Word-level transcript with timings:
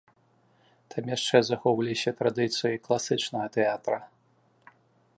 Там 0.93 1.11
яшчэ 1.15 1.37
захоўваліся 1.49 2.15
традыцыі 2.23 2.81
класічнага 2.87 3.47
тэатра. 3.59 3.97